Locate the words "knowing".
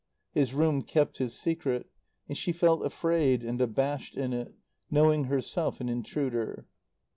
4.89-5.25